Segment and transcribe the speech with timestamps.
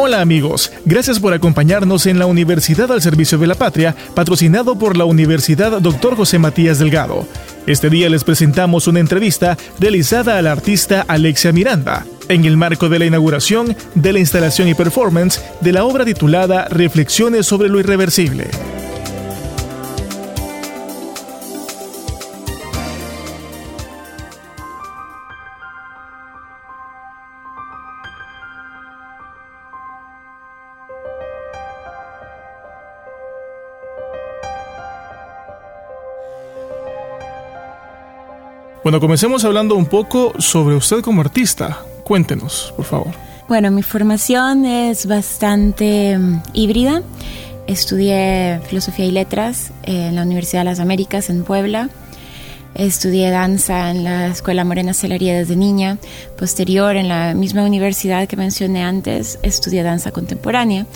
[0.00, 4.96] Hola amigos, gracias por acompañarnos en la Universidad al Servicio de la Patria, patrocinado por
[4.96, 6.14] la Universidad Dr.
[6.14, 7.26] José Matías Delgado.
[7.66, 13.00] Este día les presentamos una entrevista realizada al artista Alexia Miranda, en el marco de
[13.00, 18.46] la inauguración de la instalación y performance de la obra titulada Reflexiones sobre lo Irreversible.
[38.88, 41.82] Bueno, comencemos hablando un poco sobre usted como artista.
[42.04, 43.12] Cuéntenos, por favor.
[43.46, 47.02] Bueno, mi formación es bastante mm, híbrida.
[47.66, 51.90] Estudié filosofía y letras en la Universidad de las Américas en Puebla.
[52.74, 55.98] Estudié danza en la Escuela Morena Celería desde niña.
[56.38, 60.86] Posterior, en la misma universidad que mencioné antes, estudié danza contemporánea.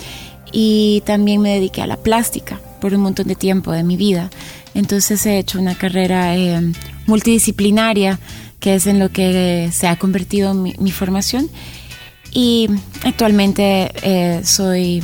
[0.51, 4.29] Y también me dediqué a la plástica por un montón de tiempo de mi vida.
[4.73, 6.59] Entonces he hecho una carrera eh,
[7.07, 8.19] multidisciplinaria,
[8.59, 11.49] que es en lo que se ha convertido mi, formación.
[12.33, 12.67] Y
[13.05, 15.01] actualmente eh, soy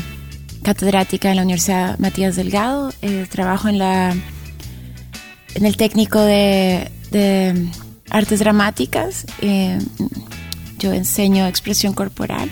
[0.61, 4.13] catedrática en la Universidad Matías Delgado, eh, trabajo en, la,
[5.55, 6.91] en el técnico de,
[8.09, 9.79] artes dramáticas, eh,
[10.79, 12.49] yo enseño expresión corporal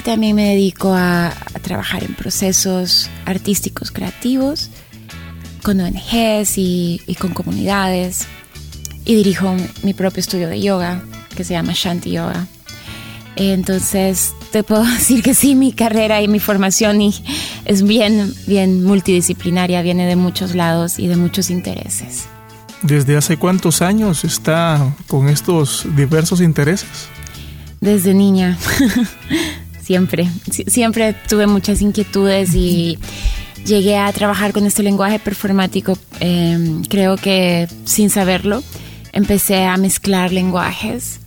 [0.00, 4.70] y también me dedico a, a trabajar en procesos artísticos creativos
[5.62, 8.26] con ONGs y, y con comunidades
[9.04, 11.02] y dirijo mi propio estudio de yoga
[11.36, 12.46] que se llama Shanti Yoga.
[13.36, 17.14] Entonces, te puedo decir que sí, mi carrera y mi formación y
[17.66, 22.24] es bien, bien multidisciplinaria, viene de muchos lados y de muchos intereses.
[22.82, 26.88] ¿Desde hace cuántos años está con estos diversos intereses?
[27.82, 28.56] Desde niña,
[29.90, 30.30] siempre,
[30.68, 32.96] siempre tuve muchas inquietudes y
[33.66, 38.62] llegué a trabajar con este lenguaje performático, em, creo que sin saberlo,
[39.12, 41.18] empecé a mezclar lenguajes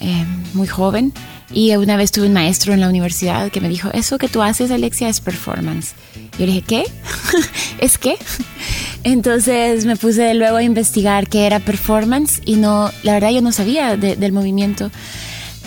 [0.00, 1.12] em, muy joven.
[1.52, 4.40] Y una vez tuve un maestro en la universidad que me dijo, eso que tú
[4.40, 5.92] haces, Alexia, es performance.
[6.38, 6.84] Yo dije, ¿qué?
[7.80, 8.16] ¿Es qué?
[9.04, 13.52] Entonces me puse luego a investigar qué era performance y no, la verdad yo no
[13.52, 14.90] sabía del movimiento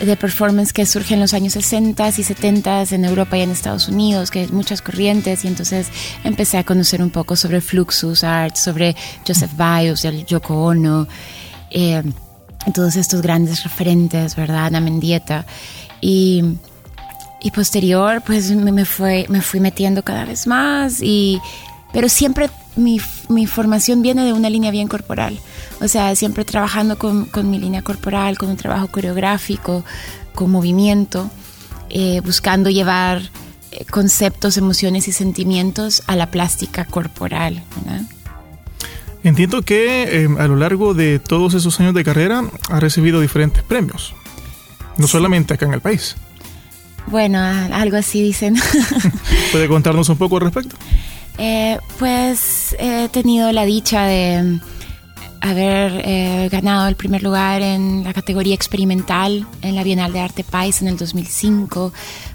[0.05, 3.87] de performance que surge en los años 60 y 70 en Europa y en Estados
[3.87, 5.87] Unidos, que hay muchas corrientes, y entonces
[6.23, 8.95] empecé a conocer un poco sobre Fluxus Art, sobre
[9.27, 11.07] Joseph Bios, Yoko Ono,
[11.69, 12.03] eh,
[12.73, 14.65] todos estos grandes referentes, ¿verdad?
[14.65, 15.45] Ana Mendieta.
[15.99, 16.43] Y,
[17.41, 21.39] y posterior, pues me, fue, me fui metiendo cada vez más, y,
[21.93, 25.39] pero siempre mi, mi formación viene de una línea bien corporal.
[25.81, 29.83] O sea, siempre trabajando con, con mi línea corporal, con un trabajo coreográfico,
[30.35, 31.29] con movimiento,
[31.89, 33.21] eh, buscando llevar
[33.71, 37.63] eh, conceptos, emociones y sentimientos a la plástica corporal.
[39.23, 43.63] Entiendo que em, a lo largo de todos esos años de carrera ha recibido diferentes
[43.63, 44.13] premios,
[44.97, 46.15] no solamente acá en el país.
[47.07, 48.55] Bueno, algo así dicen.
[49.51, 50.75] ¿Puede contarnos un poco al respecto?
[51.37, 54.59] Eh, pues he tenido la dicha de
[55.41, 60.43] haber eh, ganado el primer lugar en la categoría experimental en la Bienal de Arte
[60.43, 61.91] País en el 2005.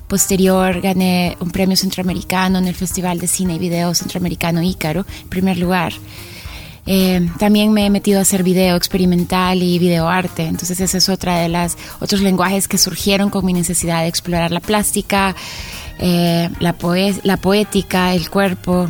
[0.09, 5.57] Posterior gané un premio centroamericano en el Festival de Cine y Video Centroamericano Ícaro, primer
[5.57, 5.93] lugar.
[6.89, 11.09] Eh, también me he metido a hacer video experimental y video arte, entonces ese es
[11.09, 15.35] otra de las otros lenguajes que surgieron con mi necesidad de explorar la plástica,
[15.99, 16.77] eh, la,
[17.25, 18.89] la poética, el cuerpo,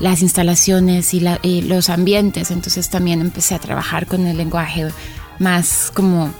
[0.00, 1.20] las instalaciones y,
[1.62, 4.88] los ambientes, entonces también empecé a trabajar con el lenguaje
[5.38, 6.30] más como,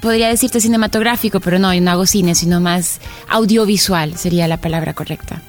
[0.00, 4.94] podría decirte cinematográfico, pero no, yo no hago cine, sino más audiovisual sería la palabra
[4.94, 5.40] correcta.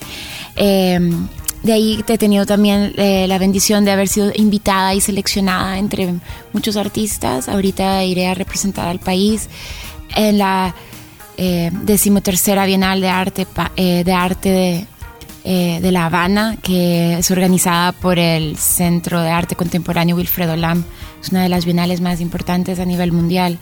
[0.55, 1.27] Em,
[1.63, 6.13] de ahí he tenido también eh, la bendición de haber sido invitada y seleccionada entre
[6.53, 7.49] muchos artistas.
[7.49, 9.49] Ahorita iré a representar al país
[10.15, 10.73] en la
[11.37, 14.87] eh, decimotercera Bienal de Arte, eh, de arte de,
[15.51, 20.83] eh, de La Habana, que es organizada por el Centro de Arte Contemporáneo Wilfredo Lam.
[21.19, 23.57] Es una de las bienales más importantes a nivel mundial.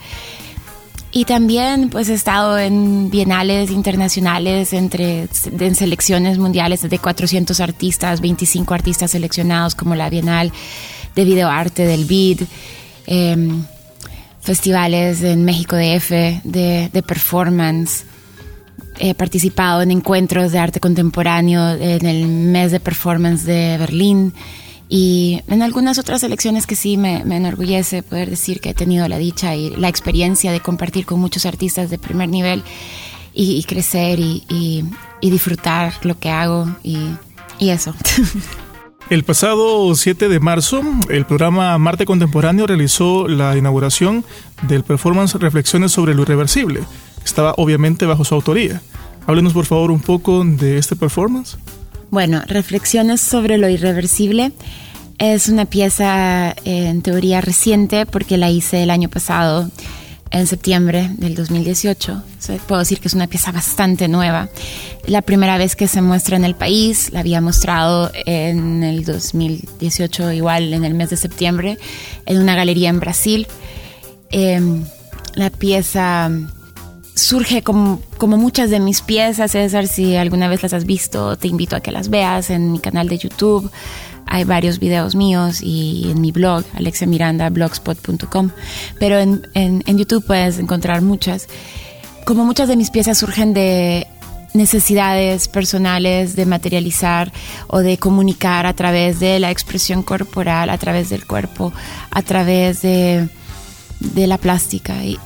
[1.13, 8.19] Y también pues he estado en bienales internacionales, entre, en selecciones mundiales de 400 artistas,
[8.19, 10.51] 25 artistas seleccionados como la Bienal
[11.15, 12.41] de Videoarte del BID,
[13.05, 13.63] em,
[14.41, 18.03] festivales en México DF de, de performance.
[18.99, 24.33] He participado en encuentros de arte contemporáneo en el mes de performance de Berlín
[24.89, 29.17] y en algunas otras elecciones que sí me, enorgullece poder decir que he tenido la
[29.17, 32.63] dicha y la experiencia de compartir con muchos artistas de primer nivel
[33.33, 34.85] y, crecer y,
[35.21, 36.97] disfrutar lo que hago y,
[37.59, 37.93] y eso.
[39.09, 44.25] El pasado 7 de marzo, el programa Marte Contemporáneo realizó la inauguración
[44.63, 46.81] del performance Reflexiones sobre lo Irreversible.
[47.27, 48.81] Estaba obviamente bajo su autoría.
[49.27, 51.57] Háblenos por favor un poco de este performance.
[52.09, 54.53] Bueno, Reflexiones sobre lo irreversible
[55.19, 59.69] es una pieza eh, en teoría reciente porque la hice el año pasado,
[60.31, 62.23] en septiembre del 2018.
[62.65, 64.47] puedo decir que es una pieza bastante nueva.
[65.05, 70.31] La primera vez que se muestra en el país, la había mostrado en el 2018,
[70.31, 71.77] igual en el mes de septiembre,
[72.25, 73.47] en una galería en Brasil.
[74.29, 74.85] Em,
[75.35, 76.29] la pieza
[77.17, 81.47] surge como, como muchas de mis piezas, César, si alguna vez las has visto, te
[81.47, 83.69] invito a que las veas en mi canal de YouTube.
[84.27, 88.51] Hay varios videos míos y en mi blog, alexemirandablogspot.com.
[88.99, 91.47] Pero en, en, en YouTube puedes encontrar muchas.
[92.25, 94.05] Como muchas de mis piezas surgen de
[94.53, 97.31] necesidades personales de materializar
[97.67, 101.71] o de comunicar a través de la expresión corporal, a través del cuerpo,
[102.11, 103.29] a través de,
[103.99, 105.05] de la plástica.
[105.05, 105.17] Y,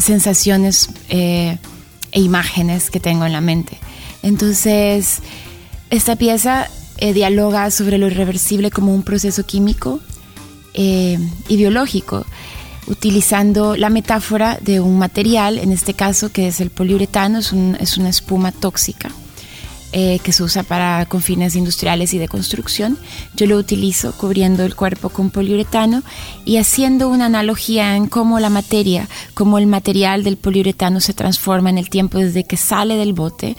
[0.00, 1.58] sensaciones eh,
[2.12, 3.78] e imágenes que tengo en la mente.
[4.22, 5.20] Entonces,
[5.90, 6.68] esta pieza
[6.98, 10.00] eh, dialoga sobre lo irreversible como un proceso químico
[10.74, 11.18] eh,
[11.48, 12.26] y biológico,
[12.86, 17.96] utilizando la metáfora de un material, en este caso que es el poliuretano, es, es
[17.96, 19.10] una espuma tóxica
[19.92, 22.96] eh, que se usa para fines industriales y de construcción.
[23.34, 26.02] Yo lo utilizo cubriendo el cuerpo con poliuretano
[26.44, 31.70] y haciendo una analogía en cómo la materia, cómo el material del poliuretano se transforma
[31.70, 33.56] en el tiempo desde que sale del bote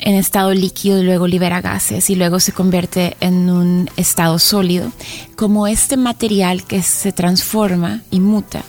[0.00, 4.90] en estado líquido, luego libera gases y luego se convierte en un estado sólido,
[5.36, 8.64] como este material que se transforma y muta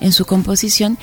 [0.00, 0.98] en su composición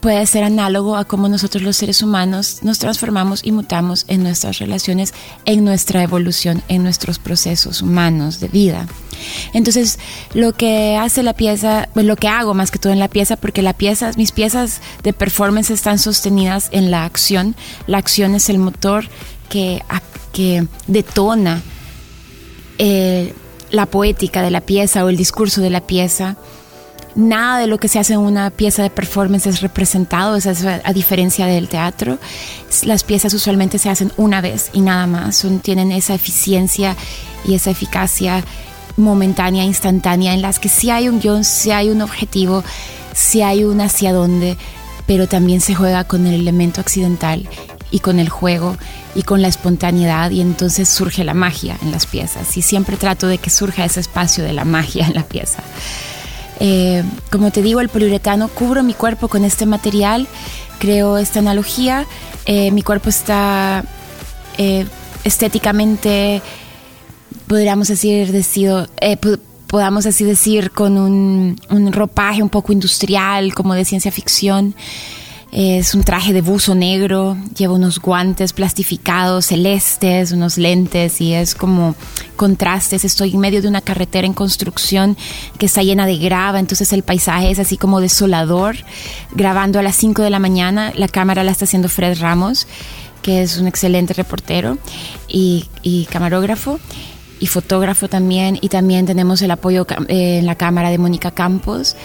[0.00, 4.58] puede ser análogo a cómo nosotros los seres humanos nos transformamos y mutamos en nuestras
[4.58, 5.12] relaciones,
[5.44, 8.86] en nuestra evolución, en nuestros procesos humanos de vida.
[9.52, 9.98] Entonces,
[10.34, 13.36] lo que hace la pieza, pues, lo que hago más que todo en la pieza,
[13.36, 17.56] porque la pieza, mis piezas de performance están sostenidas en la acción.
[17.86, 19.06] La acción es el motor
[19.48, 19.82] que,
[20.32, 21.62] que detona
[22.78, 23.34] eh,
[23.70, 26.36] la poética de la pieza o el discurso de la pieza
[27.14, 30.92] nada de lo que se hace en una pieza de performance es representado, es a,
[30.92, 32.18] diferencia del teatro.
[32.84, 36.96] Las piezas usualmente se hacen una vez y nada más, tienen esa eficiencia
[37.44, 38.44] y esa eficacia
[38.96, 42.64] momentánea, instantánea, en las que sí hay un guion, sí hay un objetivo,
[43.14, 44.56] sí hay un hacia dónde,
[45.06, 47.48] pero también se juega con el elemento accidental
[47.90, 48.76] y con el juego
[49.14, 53.26] y con la espontaneidad y entonces surge la magia en las piezas y siempre trato
[53.26, 55.62] de que surja ese espacio de la magia en la pieza.
[56.60, 60.26] Eh, como te digo, el poliuretano cubro mi cuerpo con este material,
[60.78, 62.06] creo esta analogía,
[62.46, 63.84] eh, mi cuerpo está
[64.56, 64.86] eh,
[65.24, 66.42] estéticamente,
[67.46, 68.88] podríamos decir, decido,
[69.68, 74.74] podamos así decir, con un, un ropaje un poco industrial, como de ciencia ficción.
[75.50, 81.54] Es un traje de buzo negro, lleva unos guantes plastificados celestes, unos lentes y es
[81.54, 81.96] como
[82.36, 83.06] contrastes.
[83.06, 85.16] Estoy en medio de una carretera en construcción
[85.58, 88.76] que está llena de grava, entonces el paisaje es así como desolador.
[89.32, 92.66] Grabando a las 5 de la mañana, la cámara la está haciendo Fred Ramos,
[93.22, 94.76] que es un excelente reportero
[95.28, 95.66] y,
[96.10, 96.78] camarógrafo
[97.40, 98.58] y fotógrafo también.
[98.60, 101.96] Y también tenemos el apoyo eh, en la cámara de Mónica Campos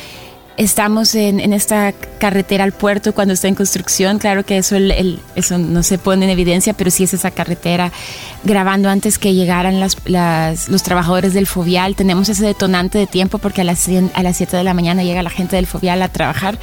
[0.58, 4.20] estamos en, esta carretera al puerto cuando está en construcción.
[4.20, 4.76] Claro que eso,
[5.36, 7.92] eso no se pone en evidencia, pero sí es esa carretera
[8.44, 11.96] grabando antes que llegaran los trabajadores del Fovial.
[11.96, 15.24] Tenemos ese detonante de tiempo porque a las, a las 7 de la mañana llega
[15.24, 16.60] la gente del Fovial a trabajar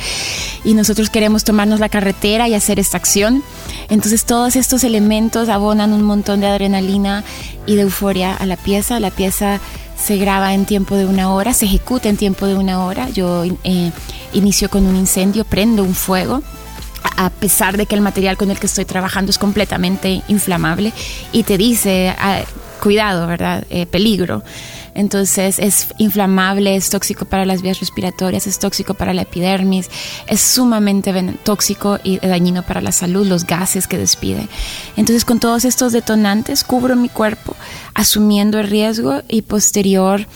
[0.64, 3.42] y nosotros queremos tomarnos la carretera y hacer esta acción.
[3.88, 7.25] Entonces todos estos elementos abonan un montón de adrenalina
[7.66, 9.00] y de euforia a la pieza.
[9.00, 9.61] La pieza
[10.02, 13.09] se graba en tiempo de una hora, se ejecuta en tiempo de una hora.
[13.11, 13.92] Yo eh,
[14.33, 16.42] inicio con un incendio, prendo un fuego
[17.16, 20.92] a pesar de que el material con el que estoy trabajando es completamente inflamable
[21.33, 22.40] y te dice, ah,
[22.83, 23.64] cuidado, ¿verdad?
[23.71, 24.42] Eh, peligro.
[24.94, 29.88] Entonces es inflamable, es tóxico para las vías respiratorias, es tóxico para la epidermis,
[30.26, 31.12] es sumamente
[31.44, 34.49] tóxico y dañino para la salud, los gases que despide.
[34.97, 37.56] Entonces con todos estos detonantes cubro mi cuerpo
[37.94, 40.26] asumiendo el riesgo y posterior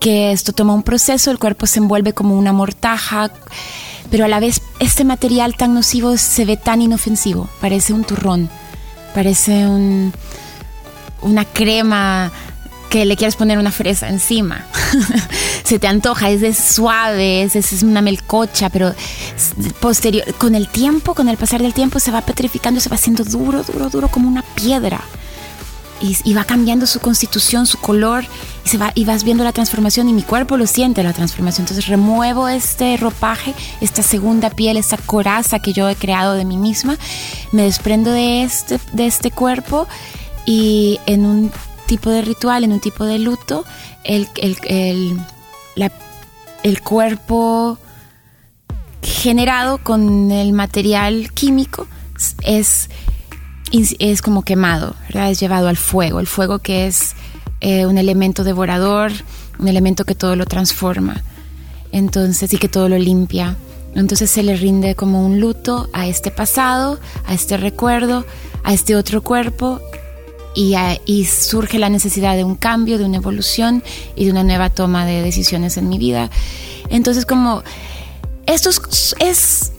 [0.00, 3.30] que esto toma un proceso, el cuerpo se envuelve como una mortaja,
[4.10, 8.50] pero a la vez este material tan nocivo se ve tan inofensivo, parece un turrón,
[9.14, 10.12] parece un,
[11.22, 12.32] una crema
[12.94, 14.64] que le quieres poner una fresa encima.
[15.64, 18.94] se te antoja, es de suave, es, es, una melcocha, pero
[19.80, 23.24] posterior, con el tiempo, con el pasar del tiempo, se va petrificando, se va haciendo
[23.24, 25.00] duro, duro, duro, como una piedra.
[26.00, 28.26] Y, va cambiando su constitución, su color,
[28.64, 31.64] y, se va, y vas viendo la transformación, y mi cuerpo lo siente la transformación.
[31.64, 36.58] Entonces remuevo este ropaje, esta segunda piel, esta coraza que yo he creado de mí
[36.58, 36.96] misma,
[37.50, 39.88] me desprendo de este, de este cuerpo
[40.46, 41.50] y en un
[41.94, 43.64] tipo de ritual, en un tipo de luto,
[44.02, 44.26] el,
[46.64, 47.78] el, cuerpo
[49.00, 51.86] generado con el material químico
[52.42, 52.88] es,
[53.70, 55.30] es como quemado, ¿verdad?
[55.30, 57.14] es llevado al fuego, el fuego que es
[57.60, 59.12] eh, un elemento devorador,
[59.60, 61.22] un elemento que todo lo transforma,
[61.92, 63.56] entonces y que todo lo limpia.
[63.94, 68.26] Entonces se le rinde como un luto a este pasado, a este recuerdo,
[68.64, 69.80] a este otro cuerpo
[70.54, 73.82] y, surge la necesidad de un cambio, de una evolución
[74.16, 76.30] y de una nueva toma de decisiones en mi vida.
[76.90, 77.62] Entonces como
[78.46, 78.70] esto
[79.18, 79.72] es,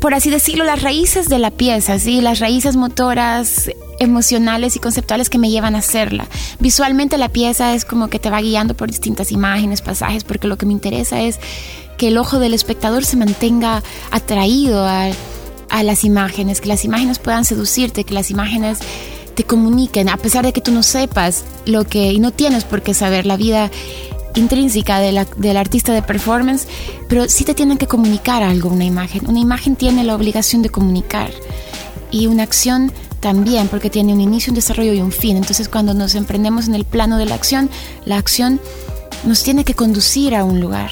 [0.00, 2.20] por así decirlo, las raíces de la pieza, ¿sí?
[2.20, 6.26] las raíces motoras, emocionales y conceptuales que me llevan a hacerla.
[6.60, 10.58] Visualmente la pieza es como que te va guiando por distintas imágenes, pasajes, porque lo
[10.58, 11.38] que me interesa es
[11.96, 17.44] que el ojo del espectador se mantenga atraído a las imágenes, que las imágenes puedan
[17.44, 18.78] seducirte, que las imágenes
[19.38, 22.82] te comuniquen, a pesar de que tú no sepas lo que, y no tienes por
[22.82, 23.70] qué saber la vida
[24.34, 26.66] intrínseca de la, del artista de performance,
[27.08, 29.28] pero sí te tienen que comunicar algo, una imagen.
[29.28, 31.30] Una imagen tiene la obligación de comunicar
[32.10, 32.90] y una acción
[33.20, 35.36] también, porque tiene un inicio, un desarrollo y un fin.
[35.36, 37.70] Entonces cuando nos emprendemos en el plano de la acción,
[38.04, 38.60] la acción
[39.22, 40.90] nos tiene que conducir a un lugar.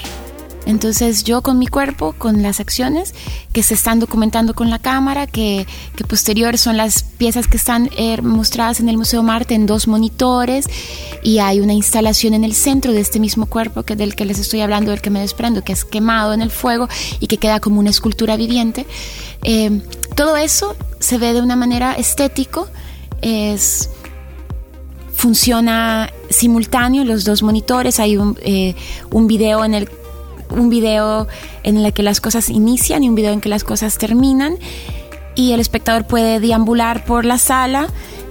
[0.66, 3.14] Entonces yo con mi cuerpo, con las acciones
[3.52, 7.88] que se están documentando con la cámara, que, que posterior son las piezas que están
[7.96, 10.66] eh, mostradas en el Museo Marte en dos monitores
[11.22, 14.38] y hay una instalación en el centro de este mismo cuerpo que del que les
[14.38, 16.88] estoy hablando, del que me desprendo, que es quemado en el fuego
[17.20, 18.86] y que queda como una escultura viviente.
[19.42, 19.80] Eh,
[20.16, 22.68] todo eso se ve de una manera estético,
[23.22, 23.90] es
[25.14, 28.74] funciona simultáneo los dos monitores, hay un, eh,
[29.10, 29.88] un video en el
[30.50, 31.26] un video
[31.62, 34.56] en el que las cosas inician y un video en que las cosas terminan.
[35.34, 37.88] Y el espectador puede deambular por la sala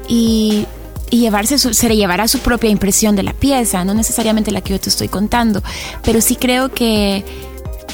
[0.07, 0.65] y,
[1.12, 4.79] llevarse se le llevará su propia impresión de la pieza, no necesariamente la que yo
[4.79, 5.63] te estoy contando,
[6.03, 7.24] pero sí creo que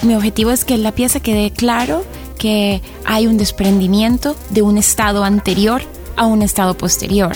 [0.01, 2.03] mi objetivo es que la pieza quede claro
[2.39, 5.83] que hay un desprendimiento de un estado anterior
[6.15, 7.33] a un estado posterior.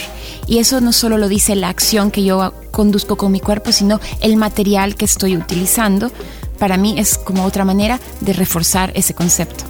[0.48, 4.00] Y eso no solo lo dice la acción que yo conduzco con mi cuerpo, sino
[4.22, 6.12] el material que estoy utilizando
[6.56, 9.64] para mí es como otra manera de reforzar ese concepto.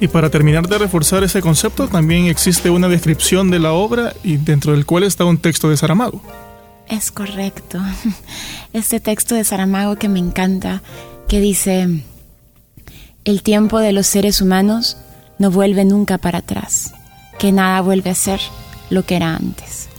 [0.00, 4.36] Y para terminar de reforzar ese concepto, también existe una descripción de la obra y
[4.36, 6.20] dentro del cual está un texto de Saramago.
[6.88, 7.80] Es correcto.
[8.72, 10.82] Este texto de Saramago que me encanta,
[11.28, 12.02] que dice,
[13.24, 14.96] el tiempo de los seres humanos
[15.38, 16.94] no vuelve nunca para atrás,
[17.38, 18.40] que nada vuelve a ser
[18.88, 19.91] lo que era antes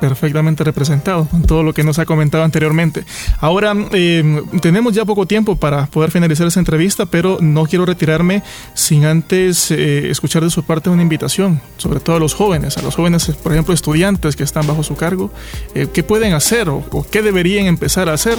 [0.00, 3.04] perfectamente representado con todo lo que nos ha comentado anteriormente.
[3.40, 8.42] Ahora eh, tenemos ya poco tiempo para poder finalizar esa entrevista, pero no quiero retirarme
[8.74, 12.82] sin antes eh, escuchar de su parte una invitación, sobre todo a los jóvenes, a
[12.82, 15.30] los jóvenes, por ejemplo, estudiantes que están bajo su cargo,
[15.74, 18.36] eh, qué pueden hacer o, o, qué deberían empezar a hacer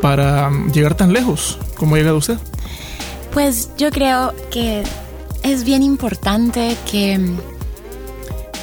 [0.00, 2.38] para mm, llegar tan lejos como ha llegado usted.
[3.32, 4.82] Pues yo creo que
[5.42, 7.53] es bien importante que mm,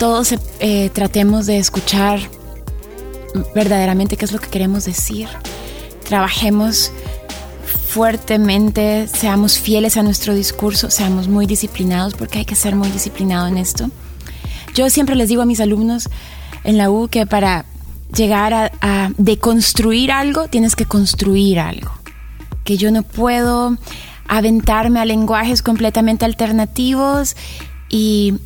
[0.02, 2.20] todos eh, tratemos de escuchar
[3.54, 5.28] verdaderamente qué es lo que queremos decir.
[6.10, 6.92] Trabajemos
[7.88, 13.46] fuertemente, seamos fieles a nuestro discurso, seamos muy disciplinados, porque hay que ser muy disciplinado
[13.46, 13.92] en esto.
[14.74, 16.10] Yo siempre les digo a mis alumnos
[16.64, 17.66] en la U que para
[18.12, 21.92] llegar a deconstruir algo, tienes que construir algo.
[22.64, 23.78] Que yo no puedo
[24.28, 27.36] aventarme a lenguajes completamente alternativos
[27.92, 28.40] y,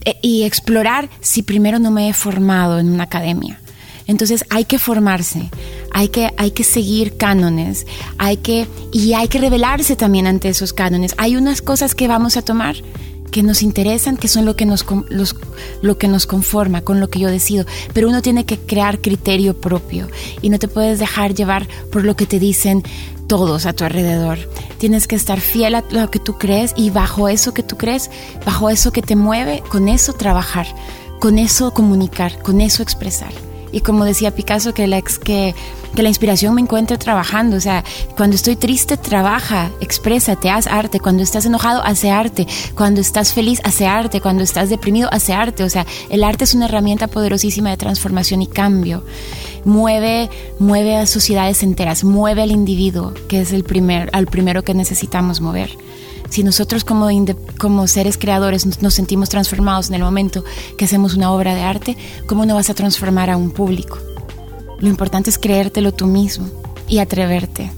[0.44, 3.60] explorar si primero no me he formado en una academia.
[4.08, 5.50] Entonces hay que formarse,
[5.92, 7.88] hay que, hay que seguir cánones,
[8.18, 11.16] hay que, y hay que revelarse también ante esos cánones.
[11.18, 12.76] Hay unas cosas que vamos a tomar
[13.36, 14.86] que nos interesan, que son lo que nos,
[15.82, 17.66] lo que nos conforma, con lo que yo decido.
[17.92, 20.08] Pero uno tiene que crear criterio propio
[20.42, 22.82] y no te puedes dejar llevar por lo que te dicen
[23.28, 24.38] todos a tu alrededor.
[24.78, 28.10] Tienes que estar fiel a lo que tú crees y bajo eso que tú crees,
[28.46, 30.68] bajo eso que te mueve, con eso trabajar,
[31.20, 33.34] con eso comunicar, con eso expresar.
[33.74, 35.54] Y como decía Picasso, que la, que,
[35.96, 37.58] que la inspiración me encuentre trabajando.
[37.58, 37.84] O sea,
[38.16, 41.00] cuando estoy triste, trabaja, exprésate, haz arte.
[41.00, 42.46] Cuando estás enojado, hace arte.
[42.76, 44.22] Cuando estás feliz, hace arte.
[44.22, 45.64] Cuando estás deprimido, hace arte.
[45.64, 49.04] O sea, el arte es una herramienta poderosísima de transformación y cambio.
[49.64, 54.76] Mueve, mueve a sociedades enteras, mueve al individuo, que es el primer, al primero que
[54.76, 55.72] necesitamos mover.
[56.30, 57.08] Si nosotros como,
[57.58, 60.44] como seres creadores nos sentimos transformados en el momento
[60.78, 61.98] que hacemos una obra de arte,
[62.28, 63.98] ¿cómo no vas a transformar a un público?
[64.80, 66.50] Lo importante es creértelo tú mismo
[66.88, 67.72] y atreverte.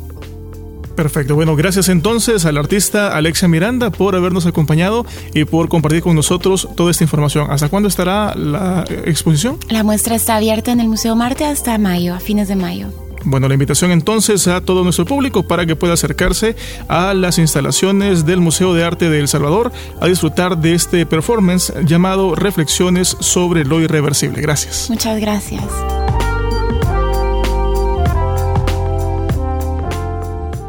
[0.98, 1.36] Perfecto.
[1.36, 6.68] Bueno, gracias entonces al artista Alexia Miranda por habernos acompañado y por compartir con nosotros
[6.76, 7.52] toda esta información.
[7.52, 9.60] ¿Hasta cuándo estará la exposición?
[9.70, 12.88] La muestra está abierta en el Museo Marte hasta mayo, a fines de mayo.
[13.26, 16.56] Bueno, la invitación entonces a todo nuestro público para que pueda acercarse
[16.88, 21.74] a las instalaciones del Museo de Arte de El Salvador a disfrutar de este performance
[21.86, 24.42] llamado Reflexiones sobre lo irreversible.
[24.42, 24.90] Gracias.
[24.90, 25.62] Muchas gracias.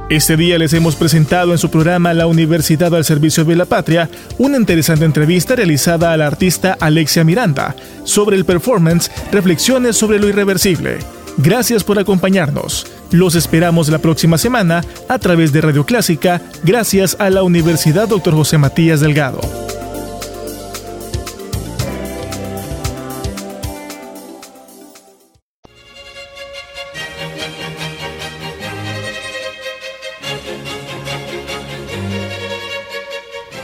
[0.08, 4.08] Este día les hemos presentado en su programa La Universidad al Servicio de la Patria
[4.38, 10.26] una interesante entrevista realizada a la artista Alexia Miranda sobre el performance Reflexiones sobre lo
[10.26, 10.96] irreversible.
[11.36, 12.86] Gracias por acompañarnos.
[13.10, 18.32] Los esperamos la próxima semana a través de Radio Clásica, gracias a la Universidad Dr.
[18.32, 19.67] José Matías Delgado.